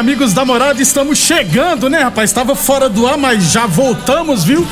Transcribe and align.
Amigos 0.00 0.32
da 0.32 0.46
morada, 0.46 0.80
estamos 0.80 1.18
chegando, 1.18 1.90
né, 1.90 1.98
rapaz? 1.98 2.30
Estava 2.30 2.56
fora 2.56 2.88
do 2.88 3.06
ar, 3.06 3.18
mas 3.18 3.52
já 3.52 3.66
voltamos, 3.66 4.42
viu? 4.44 4.66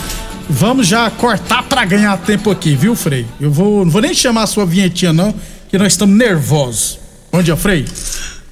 Vamos 0.48 0.86
já 0.86 1.10
cortar 1.10 1.64
para 1.64 1.84
ganhar 1.84 2.16
tempo 2.16 2.50
aqui, 2.50 2.74
viu, 2.74 2.96
Frei? 2.96 3.26
Eu 3.38 3.50
vou, 3.50 3.84
não 3.84 3.92
vou 3.92 4.00
nem 4.00 4.14
chamar 4.14 4.44
a 4.44 4.46
sua 4.46 4.64
vinhetinha, 4.64 5.12
não, 5.12 5.34
que 5.68 5.76
nós 5.76 5.92
estamos 5.92 6.16
nervosos. 6.16 6.98
Bom 7.30 7.42
dia, 7.42 7.54
Frei. 7.58 7.84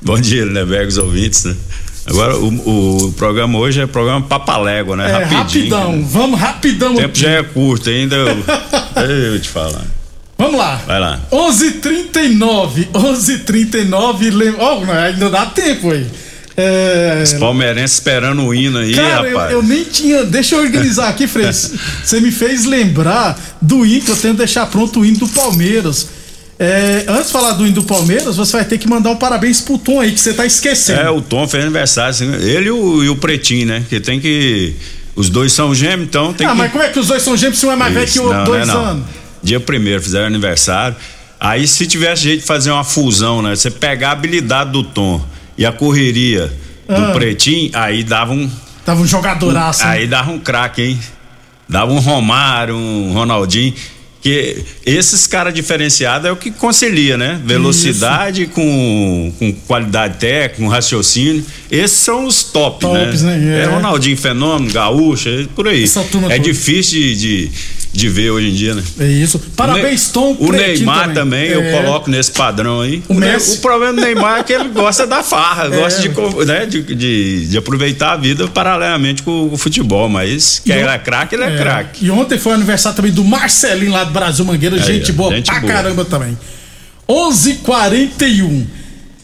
Bom 0.03 0.21
dia, 0.21 0.45
Lindeberg, 0.45 0.89
os 0.89 0.99
ouvintes, 0.99 1.45
né? 1.45 1.57
Agora, 2.05 2.37
o, 2.37 3.07
o, 3.07 3.13
programa 3.13 3.59
hoje 3.59 3.81
é 3.81 3.87
programa 3.87 4.21
papalégua, 4.27 4.97
né? 4.97 5.09
É, 5.09 5.25
Rapidinho. 5.25 5.75
Rapidão, 5.75 5.93
né? 5.97 6.07
vamos 6.11 6.39
rapidão. 6.39 6.93
O 6.93 6.97
tempo 6.97 7.09
aqui. 7.09 7.21
já 7.21 7.31
é 7.31 7.43
curto 7.43 7.89
ainda. 7.89 8.17
Eu, 8.17 8.37
eu 9.33 9.41
te 9.41 9.49
falar. 9.49 9.83
Vamos 10.37 10.59
lá. 10.59 10.77
Vai 10.87 11.01
lá. 11.01 11.21
11:39, 11.33 12.89
11:39, 12.93 14.31
lem... 14.31 14.55
oh, 14.59 14.93
ainda 14.93 15.31
dá 15.31 15.47
tempo 15.47 15.91
aí. 15.91 16.07
É... 16.57 17.21
Os 17.23 17.35
palmeirenses 17.35 17.97
esperando 17.97 18.43
o 18.43 18.55
hino 18.55 18.79
aí, 18.79 18.95
Cara, 18.95 19.29
rapaz. 19.29 19.53
Eu, 19.53 19.59
eu, 19.59 19.63
nem 19.63 19.85
tinha. 19.85 20.25
Deixa 20.25 20.55
eu 20.55 20.61
organizar 20.61 21.09
aqui, 21.09 21.27
Frei. 21.27 21.47
Você 21.53 22.21
me 22.21 22.33
fez 22.33 22.65
lembrar 22.65 23.39
do 23.61 23.85
hino 23.85 24.03
que 24.03 24.11
eu 24.11 24.17
tenho 24.17 24.35
que 24.35 24.39
deixar 24.39 24.65
pronto 24.67 25.01
o 25.01 25.05
hino 25.05 25.19
do 25.19 25.29
Palmeiras. 25.29 26.09
É, 26.59 27.05
antes 27.09 27.27
de 27.27 27.33
falar 27.33 27.53
do 27.53 27.67
hino 27.67 27.75
do 27.75 27.83
Palmeiras, 27.83 28.37
você 28.37 28.53
vai 28.57 28.65
ter 28.65 28.79
que 28.79 28.89
mandar 28.89 29.11
um 29.11 29.17
parabéns 29.17 29.61
pro 29.61 29.77
Tom 29.77 30.01
aí, 30.01 30.11
que 30.11 30.19
você 30.19 30.33
tá 30.33 30.47
esquecendo. 30.47 31.01
É, 31.01 31.11
o 31.11 31.21
Tom 31.21 31.47
fez 31.47 31.63
aniversário, 31.63 32.11
assim, 32.11 32.33
ele 32.33 32.69
e 32.69 32.71
o, 32.71 33.05
e 33.05 33.11
o 33.11 33.17
Pretinho, 33.17 33.67
né? 33.67 33.85
Que 33.87 34.01
tem 34.01 34.19
que. 34.19 34.75
Os 35.15 35.29
dois 35.29 35.53
são 35.53 35.75
gêmeos, 35.75 36.09
então 36.09 36.33
tem 36.33 36.47
ah, 36.47 36.53
que. 36.53 36.57
mas 36.57 36.73
como 36.73 36.83
é 36.83 36.89
que 36.89 36.99
os 36.99 37.09
dois 37.09 37.23
são 37.23 37.37
gêmeos 37.37 37.59
se 37.59 37.67
um 37.67 37.73
é 37.73 37.77
mais 37.77 37.93
velho 37.93 38.11
que 38.11 38.19
o 38.19 38.25
outro, 38.25 38.45
dois 38.45 38.67
não 38.67 38.75
é, 38.75 38.77
não. 38.79 38.85
anos? 38.87 39.07
Dia 39.43 39.61
primeiro, 39.61 40.03
fizeram 40.03 40.27
aniversário. 40.27 40.97
Aí, 41.39 41.69
se 41.69 41.87
tivesse 41.87 42.23
jeito 42.23 42.41
de 42.41 42.47
fazer 42.47 42.71
uma 42.71 42.85
fusão, 42.85 43.43
né? 43.43 43.55
Você 43.55 43.71
pegar 43.71 44.09
a 44.09 44.13
habilidade 44.13 44.73
do 44.73 44.83
Tom 44.83 45.23
e 45.57 45.65
a 45.65 45.73
correria 45.73 46.53
do 46.89 46.95
ah. 46.95 47.13
Pretinho, 47.13 47.71
aí 47.75 48.05
dava 48.05 48.33
um. 48.33 48.51
Dava 48.85 49.01
um 49.01 49.07
jogadoraço. 49.07 49.85
Um, 49.85 49.89
aí 49.89 50.07
dava 50.07 50.31
um 50.31 50.39
craque, 50.39 50.83
hein? 50.83 51.01
Dava 51.69 51.93
um 51.93 51.99
Romário, 51.99 52.77
um 52.77 53.13
Ronaldinho. 53.13 53.75
Que 54.23 54.65
esses 54.85 55.27
caras 55.27 55.55
diferenciados 55.55 56.29
é 56.29 56.33
o 56.33 56.37
que 56.37 56.51
concilia, 56.51 57.17
né? 57.17 57.41
Velocidade 57.45 58.47
com, 58.47 59.33
com 59.39 59.53
qualidade 59.53 60.19
técnica, 60.19 60.63
com 60.63 60.69
raciocínio. 60.69 61.45
Esses 61.71 61.99
são 61.99 62.27
os 62.27 62.43
top, 62.43 62.81
Tops, 62.81 63.23
né? 63.23 63.37
né? 63.37 63.61
É. 63.61 63.63
é 63.63 63.67
Ronaldinho 63.67 64.17
Fenômeno, 64.17 64.73
Gaúcho, 64.73 65.29
é 65.29 65.47
por 65.55 65.69
aí. 65.69 65.85
é 66.29 66.39
difícil 66.39 67.01
de, 67.01 67.17
de 67.17 67.51
de 67.97 68.09
ver 68.09 68.31
hoje 68.31 68.51
em 68.51 68.55
dia, 68.55 68.75
né? 68.75 68.83
É 69.01 69.07
isso. 69.07 69.39
Parabéns, 69.57 70.09
Tom. 70.09 70.37
O 70.39 70.53
Neymar 70.53 71.13
também, 71.15 71.49
também 71.49 71.49
é. 71.49 71.55
eu 71.55 71.83
coloco 71.83 72.11
nesse 72.11 72.31
padrão 72.33 72.81
aí. 72.81 73.03
O, 73.09 73.15
Messi. 73.15 73.59
o 73.59 73.61
problema 73.61 73.95
do 73.95 74.01
Neymar 74.01 74.41
é 74.41 74.43
que 74.43 74.53
ele 74.53 74.69
gosta 74.69 75.07
da 75.07 75.23
farra, 75.23 75.67
é. 75.67 75.79
gosta 75.79 76.01
de, 76.01 76.09
né, 76.45 76.67
de, 76.67 76.83
de, 76.83 77.47
de, 77.49 77.59
aproveitar 77.59 78.13
a 78.13 78.17
vida 78.17 78.47
paralelamente 78.49 79.23
com 79.23 79.49
o 79.53 79.57
futebol, 79.57 80.09
mas 80.09 80.61
que 80.65 80.71
ele 80.71 80.89
é 80.89 80.99
craque, 80.99 81.35
ele 81.35 81.45
é, 81.45 81.55
é. 81.55 81.57
craque. 81.57 82.05
E 82.05 82.11
ontem 82.11 82.39
foi 82.39 82.53
o 82.53 82.55
aniversário 82.55 82.97
também 82.97 83.13
do 83.13 83.25
Marcelinho 83.25 83.93
lá 83.93 84.05
do 84.05 84.13
Brasil 84.13 84.45
Mangueira, 84.45 84.79
gente 84.79 85.13
boa 85.13 85.35
gente 85.35 85.51
pra 85.51 85.61
caramba 85.61 86.05
também. 86.05 86.37
11:41 87.09 88.67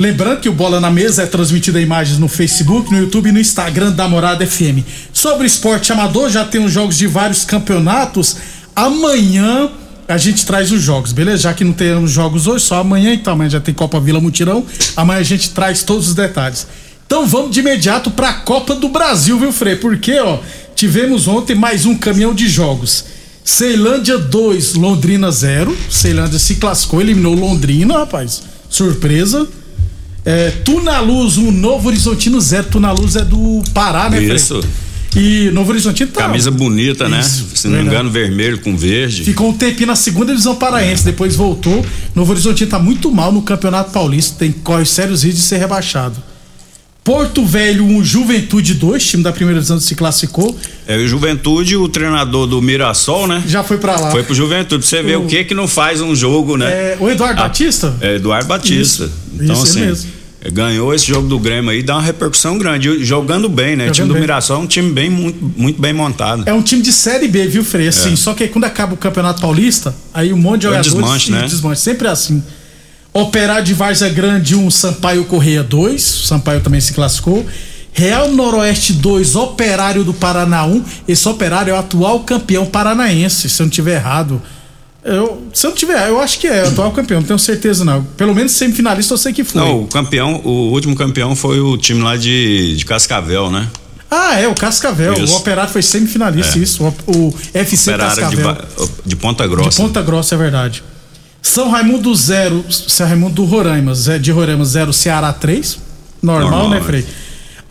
Lembrando 0.02 0.40
que 0.40 0.48
o 0.48 0.52
Bola 0.52 0.80
na 0.80 0.90
Mesa 0.90 1.22
é 1.22 1.26
transmitido 1.26 1.78
em 1.78 1.82
imagens 1.82 2.18
no 2.18 2.26
Facebook, 2.26 2.90
no 2.90 2.98
YouTube 2.98 3.28
e 3.28 3.32
no 3.32 3.38
Instagram 3.38 3.92
da 3.92 4.08
Morada 4.08 4.44
FM. 4.44 4.82
Sobre 5.12 5.46
esporte 5.46 5.92
amador, 5.92 6.28
já 6.28 6.44
tem 6.44 6.64
os 6.64 6.72
jogos 6.72 6.98
de 6.98 7.06
vários 7.06 7.44
campeonatos. 7.44 8.36
Amanhã 8.74 9.70
a 10.08 10.18
gente 10.18 10.44
traz 10.44 10.72
os 10.72 10.82
jogos, 10.82 11.12
beleza? 11.12 11.44
Já 11.44 11.54
que 11.54 11.64
não 11.64 11.72
temos 11.72 12.10
jogos 12.10 12.46
hoje, 12.46 12.64
só 12.64 12.80
amanhã, 12.80 13.14
então 13.14 13.32
amanhã 13.32 13.50
já 13.50 13.60
tem 13.60 13.74
Copa 13.74 14.00
Vila 14.00 14.20
Mutirão. 14.20 14.64
Amanhã 14.96 15.20
a 15.20 15.24
gente 15.24 15.50
traz 15.50 15.82
todos 15.82 16.08
os 16.08 16.14
detalhes. 16.14 16.66
Então 17.06 17.26
vamos 17.26 17.50
de 17.50 17.60
imediato 17.60 18.10
para 18.10 18.30
a 18.30 18.34
Copa 18.34 18.74
do 18.74 18.88
Brasil, 18.88 19.38
viu, 19.38 19.52
Frei? 19.52 19.76
Porque, 19.76 20.18
ó, 20.18 20.38
tivemos 20.74 21.28
ontem 21.28 21.54
mais 21.54 21.84
um 21.86 21.94
caminhão 21.94 22.34
de 22.34 22.48
jogos. 22.48 23.04
Ceilândia 23.44 24.18
2, 24.18 24.74
Londrina 24.74 25.30
0. 25.30 25.76
Ceilândia 25.90 26.38
se 26.38 26.56
classificou, 26.56 27.00
eliminou 27.00 27.34
Londrina, 27.34 27.98
rapaz. 27.98 28.42
Surpresa. 28.70 29.46
É, 30.24 30.50
Tunaluz, 30.64 31.36
um 31.36 31.50
Novo 31.50 31.88
Horizontino 31.88 32.40
0. 32.40 32.68
Tunaluz 32.68 33.16
é 33.16 33.24
do 33.24 33.62
Pará, 33.74 34.08
né, 34.08 34.18
Frei? 34.18 34.36
Isso. 34.36 34.60
E 35.16 35.50
Novo 35.50 35.70
Horizontino 35.70 36.10
tá. 36.10 36.22
Camisa 36.22 36.50
bonita, 36.50 37.08
né? 37.08 37.20
Isso? 37.20 37.46
Se 37.54 37.68
não 37.68 37.78
me 37.78 37.84
engano, 37.84 38.10
vermelho 38.10 38.60
com 38.60 38.76
verde. 38.76 39.24
Ficou 39.24 39.50
um 39.50 39.52
tempinho 39.52 39.86
na 39.86 39.96
segunda 39.96 40.32
divisão 40.32 40.54
paraense, 40.56 41.02
é. 41.02 41.06
depois 41.12 41.36
voltou. 41.36 41.84
Novo 42.14 42.32
Horizontino 42.32 42.70
tá 42.70 42.78
muito 42.78 43.10
mal 43.10 43.32
no 43.32 43.42
Campeonato 43.42 43.90
Paulista, 43.90 44.36
tem 44.38 44.52
corre 44.52 44.84
sérios 44.84 45.22
riscos 45.22 45.42
de 45.42 45.46
ser 45.48 45.58
rebaixado. 45.58 46.16
Porto 47.04 47.44
Velho, 47.44 47.84
um 47.84 48.04
Juventude 48.04 48.74
2, 48.74 49.04
time 49.04 49.22
da 49.24 49.32
primeira 49.32 49.58
divisão 49.58 49.80
se 49.80 49.94
classificou. 49.96 50.56
É, 50.86 50.96
o 50.96 51.08
Juventude, 51.08 51.76
o 51.76 51.88
treinador 51.88 52.46
do 52.46 52.62
Mirassol, 52.62 53.26
né? 53.26 53.42
Já 53.44 53.64
foi 53.64 53.78
para 53.78 53.98
lá. 53.98 54.10
Foi 54.12 54.22
pro 54.22 54.32
Juventude, 54.32 54.86
você 54.86 55.02
vê 55.02 55.16
o 55.16 55.26
que 55.26 55.42
que 55.42 55.52
não 55.52 55.66
faz 55.66 56.00
um 56.00 56.14
jogo, 56.14 56.56
né? 56.56 56.66
É, 56.66 56.96
o 57.00 57.10
Eduardo 57.10 57.40
ah, 57.40 57.44
Batista? 57.44 57.96
É, 58.00 58.14
Eduardo 58.16 58.46
Batista. 58.46 59.04
Isso, 59.04 59.12
então, 59.34 59.54
isso 59.56 59.62
assim, 59.64 59.80
mesmo 59.80 60.21
ganhou 60.50 60.92
esse 60.92 61.06
jogo 61.06 61.28
do 61.28 61.38
Grêmio 61.38 61.70
aí, 61.70 61.82
dá 61.82 61.94
uma 61.94 62.02
repercussão 62.02 62.58
grande, 62.58 63.04
jogando 63.04 63.48
bem, 63.48 63.76
né? 63.76 63.84
Jogando 63.84 63.90
o 63.90 63.94
time 63.94 64.08
do 64.08 64.14
Mirassol 64.20 64.56
é 64.56 64.60
um 64.60 64.66
time 64.66 64.90
bem, 64.90 65.08
muito, 65.08 65.52
muito 65.56 65.80
bem 65.80 65.92
montado. 65.92 66.42
É 66.46 66.52
um 66.52 66.62
time 66.62 66.82
de 66.82 66.92
Série 66.92 67.28
B, 67.28 67.46
viu, 67.46 67.64
Frei? 67.64 67.88
Assim, 67.88 68.14
é. 68.14 68.16
Só 68.16 68.34
que 68.34 68.42
aí 68.44 68.48
quando 68.48 68.64
acaba 68.64 68.94
o 68.94 68.96
Campeonato 68.96 69.40
Paulista, 69.40 69.94
aí 70.12 70.32
um 70.32 70.38
monte 70.38 70.62
de 70.62 70.66
jogadores... 70.66 70.92
desmanche, 70.92 71.30
né? 71.30 71.46
Desmanche, 71.46 71.80
sempre 71.80 72.08
é 72.08 72.10
assim. 72.10 72.42
Operário 73.12 73.64
de 73.64 73.74
Várzea 73.74 74.08
Grande 74.08 74.56
1, 74.56 74.64
um, 74.64 74.70
Sampaio 74.70 75.24
Correia 75.26 75.62
2, 75.62 76.02
Sampaio 76.02 76.60
também 76.60 76.80
se 76.80 76.92
classificou. 76.94 77.46
Real 77.92 78.30
Noroeste 78.32 78.94
2, 78.94 79.36
Operário 79.36 80.02
do 80.02 80.14
Paraná 80.14 80.64
1. 80.64 80.72
Um. 80.72 80.84
Esse 81.06 81.28
Operário 81.28 81.72
é 81.72 81.74
o 81.74 81.78
atual 81.78 82.20
campeão 82.20 82.64
paranaense, 82.64 83.50
se 83.50 83.60
eu 83.60 83.66
não 83.66 83.70
tiver 83.70 83.96
errado. 83.96 84.40
Eu, 85.04 85.48
se 85.52 85.66
eu 85.66 85.70
não 85.70 85.76
tiver, 85.76 86.08
eu 86.08 86.20
acho 86.20 86.38
que 86.38 86.46
é 86.46 86.62
o 86.62 86.68
atual 86.68 86.92
campeão, 86.92 87.20
não 87.20 87.26
tenho 87.26 87.38
certeza 87.38 87.84
não. 87.84 88.04
Pelo 88.16 88.34
menos 88.34 88.52
semifinalista 88.52 89.14
eu 89.14 89.18
sei 89.18 89.32
que 89.32 89.42
foi. 89.42 89.60
Não, 89.60 89.82
o 89.82 89.86
campeão, 89.88 90.40
o 90.44 90.70
último 90.70 90.94
campeão 90.94 91.34
foi 91.34 91.58
o 91.58 91.76
time 91.76 92.00
lá 92.02 92.16
de, 92.16 92.76
de 92.76 92.84
Cascavel, 92.84 93.50
né? 93.50 93.68
Ah, 94.08 94.38
é, 94.38 94.46
o 94.46 94.54
Cascavel. 94.54 95.14
Isso. 95.14 95.32
O 95.32 95.36
Operário 95.38 95.72
foi 95.72 95.82
semifinalista, 95.82 96.56
é. 96.58 96.62
isso. 96.62 96.84
O, 96.84 97.10
o 97.10 97.34
FC 97.52 97.90
Operário 97.90 98.22
Cascavel. 98.22 98.54
De, 98.54 98.90
de, 99.06 99.16
Ponta 99.16 99.46
Grossa. 99.46 99.70
De 99.70 99.76
Ponta 99.76 100.02
Grossa, 100.02 100.34
é 100.34 100.38
verdade. 100.38 100.84
São 101.40 101.68
Raimundo 101.68 102.14
0, 102.14 102.64
São 102.70 103.06
Raimundo 103.08 103.34
do 103.34 103.44
Roraima, 103.44 103.94
de 103.94 104.30
Roraima 104.30 104.64
0, 104.64 104.92
Ceará 104.92 105.32
3. 105.32 105.78
Normal, 106.22 106.50
Normal 106.50 106.70
né, 106.70 106.80
Frei? 106.80 107.06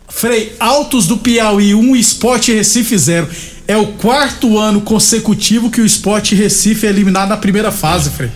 Frei, 0.10 0.56
Altos 0.60 1.08
do 1.08 1.18
Piauí 1.18 1.74
1, 1.74 1.80
um, 1.80 1.96
Esporte 1.96 2.52
Recife 2.52 2.98
0. 2.98 3.30
É 3.72 3.78
o 3.78 3.88
quarto 3.88 4.60
ano 4.60 4.82
consecutivo 4.82 5.72
que 5.72 5.80
o 5.80 5.86
Esporte 5.86 6.36
Recife 6.36 6.86
é 6.86 6.90
eliminado 6.90 7.30
na 7.30 7.38
primeira 7.38 7.72
fase, 7.72 8.10
é. 8.10 8.12
Frei. 8.12 8.30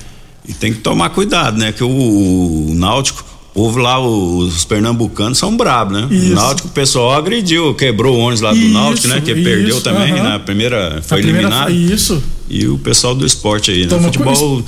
E 0.48 0.54
tem 0.54 0.72
que 0.72 0.80
tomar 0.80 1.10
cuidado, 1.10 1.58
né? 1.58 1.74
Que 1.74 1.84
o, 1.84 1.90
o 1.90 2.74
Náutico, 2.74 3.26
houve 3.54 3.82
lá 3.82 4.00
os 4.00 4.64
pernambucanos 4.64 5.38
são 5.38 5.58
bravos, 5.58 5.92
né? 5.92 6.08
Isso. 6.10 6.32
O 6.32 6.36
Náutico, 6.36 6.68
o 6.70 6.72
pessoal 6.72 7.12
agrediu, 7.16 7.76
quebrou 7.76 8.16
o 8.16 8.20
ônibus 8.20 8.40
lá 8.40 8.52
do 8.52 8.58
isso, 8.58 8.70
Náutico, 8.70 9.08
né? 9.10 9.20
Que 9.20 9.34
isso, 9.34 9.44
perdeu 9.44 9.82
também 9.82 10.14
uh 10.14 10.18
-huh. 10.20 10.24
na 10.24 10.40
primeira, 10.40 11.02
foi 11.06 11.20
eliminado. 11.20 11.70
Isso. 11.70 12.24
E 12.50 12.66
o 12.68 12.78
pessoal 12.78 13.14
do 13.14 13.26
esporte 13.26 13.72
aí, 13.72 13.86
né? 13.86 14.00
Futebol 14.00 14.64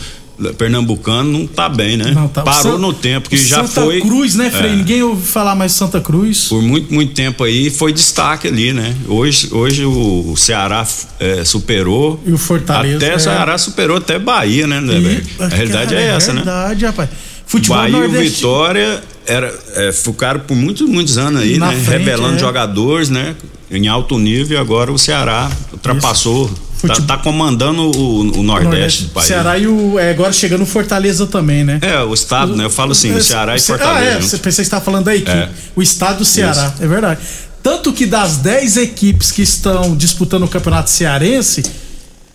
pernambucano 0.55 1.31
não 1.31 1.47
tá 1.47 1.67
bem, 1.67 1.97
né? 1.97 2.11
Não, 2.11 2.27
tá. 2.27 2.43
Parou 2.43 2.77
no 2.77 2.93
tempo 2.93 3.29
que 3.29 3.37
já 3.37 3.57
Santa 3.57 3.81
foi. 3.81 3.95
Santa 3.95 4.07
Cruz, 4.07 4.35
né, 4.35 4.51
Frei? 4.51 4.71
É. 4.71 4.75
Ninguém 4.75 5.03
ouve 5.03 5.25
falar 5.25 5.55
mais 5.55 5.71
Santa 5.71 5.99
Cruz. 5.99 6.45
Por 6.45 6.61
muito, 6.61 6.93
muito 6.93 7.13
tempo 7.13 7.43
aí 7.43 7.69
foi 7.69 7.91
destaque 7.91 8.47
ali, 8.47 8.71
né? 8.71 8.95
Hoje, 9.07 9.49
hoje 9.51 9.85
o 9.85 10.35
Ceará 10.37 10.85
é, 11.19 11.43
superou. 11.43 12.21
E 12.25 12.31
o 12.31 12.37
Fortaleza. 12.37 12.97
Até 12.97 13.13
o 13.13 13.15
é. 13.15 13.19
Ceará 13.19 13.57
superou 13.57 13.97
até 13.97 14.19
Bahia, 14.19 14.67
né, 14.67 14.79
e, 14.79 15.43
A 15.43 15.47
realidade 15.47 15.93
cara, 15.93 16.01
é 16.01 16.15
essa, 16.15 16.31
é 16.31 16.33
né? 16.33 16.41
Verdade, 16.41 16.85
rapaz. 16.85 17.09
Futebol 17.45 17.77
Bahia 17.77 18.05
e 18.05 18.07
Vitória 18.07 19.03
era, 19.25 19.53
é, 19.75 19.91
ficaram 19.91 20.41
por 20.41 20.55
muitos, 20.55 20.87
muitos 20.87 21.17
anos 21.17 21.41
aí, 21.41 21.57
Na 21.57 21.71
né? 21.71 21.79
Frente, 21.79 21.99
Revelando 21.99 22.35
é. 22.35 22.39
jogadores, 22.39 23.09
né? 23.09 23.35
Em 23.71 23.87
alto 23.87 24.17
nível, 24.19 24.59
agora 24.59 24.91
o 24.91 24.97
Ceará 24.97 25.49
ultrapassou. 25.73 26.45
Isso 26.45 26.66
Tá, 26.85 26.95
tá, 27.01 27.17
comandando 27.17 27.81
o, 27.81 28.19
o, 28.39 28.43
Nordeste, 28.43 28.63
Nordeste 28.63 29.03
do 29.05 29.09
país. 29.09 29.27
Ceará 29.27 29.57
e 29.57 29.67
o. 29.67 29.97
É, 29.97 30.11
agora 30.11 30.31
chegando 30.31 30.65
Fortaleza 30.65 31.25
também, 31.25 31.63
né? 31.63 31.79
É, 31.81 31.99
o 32.03 32.13
estado, 32.13 32.53
o, 32.53 32.55
né? 32.55 32.65
Eu 32.65 32.69
falo 32.69 32.91
assim, 32.91 33.11
o 33.11 33.23
Ceará 33.23 33.55
e 33.55 33.59
Fortaleza. 33.59 34.11
Ah, 34.11 34.17
é. 34.17 34.21
Você 34.21 34.37
pensei 34.37 34.63
que 34.63 34.67
estava 34.67 34.85
falando 34.85 35.07
aí, 35.07 35.21
que 35.21 35.31
é. 35.31 35.49
o 35.75 35.81
estado 35.81 36.19
do 36.19 36.25
Ceará. 36.25 36.73
Isso. 36.73 36.83
É 36.83 36.87
verdade. 36.87 37.21
Tanto 37.63 37.91
que 37.91 38.05
das 38.05 38.37
10 38.37 38.77
equipes 38.77 39.31
que 39.31 39.41
estão 39.41 39.95
disputando 39.95 40.43
o 40.43 40.47
campeonato 40.47 40.89
cearense, 40.89 41.63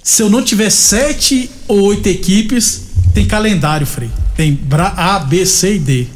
se 0.03 0.23
eu 0.23 0.29
não 0.29 0.43
tiver 0.43 0.69
sete 0.71 1.49
ou 1.69 1.81
oito 1.83 2.07
equipes, 2.09 2.83
tem 3.15 3.25
calendário, 3.25 3.87
Frei. 3.87 4.11
Tem 4.37 4.59
A, 4.97 5.19
B, 5.21 5.47
C 5.47 5.77
e 5.77 5.79
D. 5.79 6.07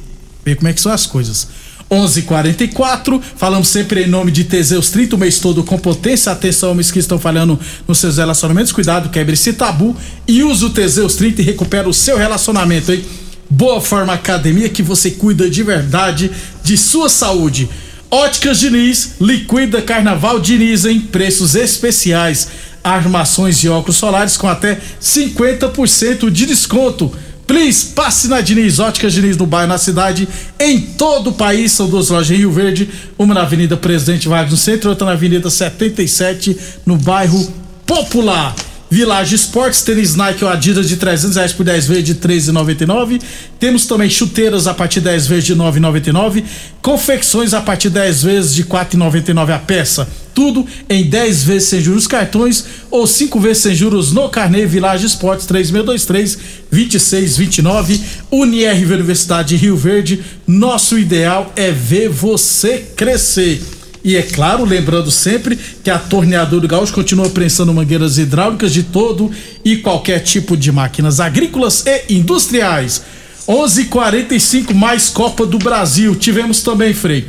Vê 0.45 0.55
como 0.55 0.69
é 0.69 0.73
que 0.73 0.81
são 0.81 0.93
as 0.93 1.07
coisas. 1.07 1.49
11:44 1.91 3.21
falamos 3.37 3.69
sempre 3.69 4.03
em 4.03 4.09
nome 4.09 4.33
de 4.33 4.45
Teseus 4.45 4.91
30 4.91 5.15
o 5.15 5.19
mês 5.19 5.39
todo 5.39 5.63
com 5.63 5.79
potência. 5.79 6.33
Atenção, 6.33 6.73
homens 6.73 6.91
que 6.91 6.99
estão 6.99 7.19
falhando 7.19 7.59
nos 7.87 7.99
seus 7.99 8.17
relacionamentos. 8.17 8.73
Cuidado, 8.73 9.09
quebre 9.09 9.35
esse 9.35 9.53
tabu 9.53 9.97
e 10.27 10.43
use 10.43 10.65
o 10.65 10.71
Teseus 10.71 11.15
30 11.15 11.43
e 11.43 11.45
recupera 11.45 11.89
o 11.89 11.95
seu 11.95 12.17
relacionamento, 12.17 12.93
hein? 12.93 13.05
Boa 13.49 13.81
Forma 13.81 14.13
Academia, 14.13 14.69
que 14.69 14.83
você 14.83 15.13
cuida 15.13 15.49
de 15.49 15.63
verdade 15.63 16.31
de 16.65 16.77
sua 16.77 17.09
saúde. 17.09 17.69
Óticas 18.11 18.59
Diniz, 18.59 19.13
liquida 19.21 19.81
Carnaval 19.81 20.41
Diniz 20.41 20.85
em 20.85 21.01
preços 21.01 21.55
especiais. 21.55 22.49
Armações 22.83 23.59
de 23.59 23.69
óculos 23.69 23.97
solares 23.97 24.37
com 24.37 24.49
até 24.49 24.81
50% 25.01 26.31
de 26.31 26.47
desconto. 26.47 27.13
Please, 27.47 27.87
passe 27.95 28.27
na 28.27 28.41
Diniz, 28.41 28.79
Óticas 28.81 29.13
Diniz 29.13 29.37
no 29.37 29.47
bairro, 29.47 29.69
na 29.69 29.79
cidade, 29.79 30.29
em 30.59 30.81
todo 30.81 31.31
o 31.31 31.33
país. 31.33 31.73
São 31.73 31.89
duas 31.89 32.09
lojas 32.09 32.31
em 32.31 32.39
Rio 32.39 32.51
Verde, 32.51 32.89
uma 33.17 33.35
na 33.35 33.43
Avenida 33.43 33.77
Presidente 33.77 34.29
Vargas 34.29 34.51
no 34.51 34.57
centro, 34.57 34.91
outra 34.91 35.07
na 35.07 35.13
Avenida 35.13 35.49
77, 35.49 36.57
no 36.85 36.97
bairro 36.97 37.53
Popular. 37.87 38.55
Village 38.89 39.35
Esportes, 39.35 39.83
tênis 39.83 40.15
Nike 40.15 40.45
ou 40.45 40.51
Adidas 40.51 40.89
de 40.89 40.97
300 40.97 41.37
reais 41.37 41.53
por 41.53 41.65
10 41.65 41.89
vezes 41.89 42.05
de 42.05 42.15
13,99. 42.15 43.21
Temos 43.59 43.85
também 43.85 44.09
chuteiras 44.09 44.69
a 44.69 44.75
partir 44.75 45.01
de 45.01 45.07
10 45.07 45.27
vezes 45.27 45.45
de 45.45 45.57
9,99. 45.57 46.45
Confecções 46.81 47.53
a 47.53 47.61
partir 47.61 47.89
de 47.89 47.95
10 47.95 48.23
vezes 48.23 48.55
de 48.55 48.65
4,99 48.65 49.55
a 49.55 49.59
peça. 49.59 50.09
Tudo 50.33 50.65
em 50.89 51.05
10 51.05 51.43
vezes 51.43 51.69
sem 51.69 51.81
juros 51.81 52.07
cartões 52.07 52.65
ou 52.91 53.07
5 53.07 53.41
vezes 53.41 53.63
sem 53.65 53.75
juros 53.75 54.13
no 54.13 54.29
Carnê 54.29 54.67
Village 54.67 55.07
Esportes 55.07 55.47
3623 55.47 56.39
2629. 56.71 58.01
Unirv 58.31 58.93
Universidade 58.93 59.49
de 59.49 59.57
Rio 59.57 59.77
Verde. 59.77 60.23
Nosso 60.47 60.97
ideal 60.97 61.53
é 61.57 61.73
ver 61.73 62.09
você 62.09 62.79
crescer. 62.95 63.76
E 64.07 64.15
é 64.15 64.23
claro, 64.23 64.65
lembrando 64.65 65.11
sempre 65.11 65.59
que 65.83 65.91
a 65.91 65.99
torneadora 65.99 66.69
Gaúcho 66.69 66.93
continua 66.93 67.29
prensando 67.29 67.75
mangueiras 67.75 68.19
hidráulicas 68.19 68.73
de 68.73 68.85
todo 68.85 69.33
e 69.65 69.79
qualquer 69.79 70.21
tipo 70.21 70.57
de 70.57 70.71
máquinas 70.71 71.19
agrícolas 71.19 71.85
e 71.85 72.15
industriais. 72.15 73.03
11:45 73.49 74.73
mais 74.73 75.09
Copa 75.09 75.45
do 75.45 75.59
Brasil. 75.59 76.15
Tivemos 76.15 76.63
também, 76.63 76.95
Frei. 76.95 77.27